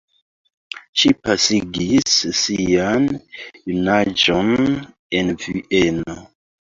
[1.01, 3.05] Ŝi pasigis sian
[3.73, 4.49] junaĝon
[5.21, 6.17] en Vieno.